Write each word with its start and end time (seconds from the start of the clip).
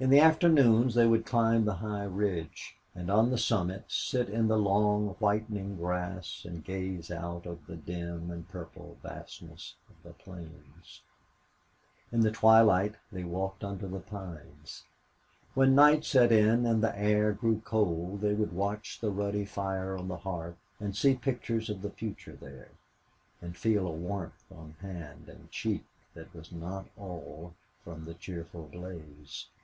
In 0.00 0.10
the 0.10 0.20
afternoons 0.20 0.94
they 0.94 1.08
would 1.08 1.26
climb 1.26 1.64
the 1.64 1.74
high 1.82 2.04
ridge, 2.04 2.76
and 2.94 3.10
on 3.10 3.30
the 3.30 3.36
summit 3.36 3.86
sit 3.88 4.28
in 4.28 4.46
the 4.46 4.56
long 4.56 5.16
whitening 5.18 5.74
grass 5.76 6.44
and 6.44 6.64
gaze 6.64 7.10
out 7.10 7.48
over 7.48 7.58
the 7.72 7.76
dim 7.76 8.30
and 8.30 8.48
purple 8.48 8.96
vastness 9.02 9.74
of 9.90 9.96
the 10.04 10.12
plains. 10.12 11.02
In 12.12 12.20
the 12.20 12.30
twilight 12.30 12.94
they 13.10 13.24
walked 13.24 13.64
under 13.64 13.88
the 13.88 13.98
pines. 13.98 14.84
When 15.54 15.74
night 15.74 16.04
set 16.04 16.30
in 16.30 16.64
and 16.64 16.80
the 16.80 16.96
air 16.96 17.32
grew 17.32 17.60
cold 17.64 18.20
they 18.20 18.34
would 18.34 18.52
watch 18.52 19.00
the 19.00 19.10
ruddy 19.10 19.44
fire 19.46 19.98
on 19.98 20.06
the 20.06 20.18
hearth 20.18 20.58
and 20.78 20.94
see 20.94 21.14
pictures 21.16 21.68
of 21.70 21.82
the 21.82 21.90
future 21.90 22.36
there, 22.40 22.70
and 23.42 23.56
feel 23.56 23.88
a 23.88 23.92
warmth 23.92 24.44
on 24.56 24.76
hand 24.80 25.24
and 25.28 25.50
cheek 25.50 25.86
that 26.14 26.32
was 26.32 26.52
not 26.52 26.86
all 26.96 27.54
from 27.82 28.04
the 28.04 28.14
cheerful 28.14 28.68
blaze. 28.68 29.46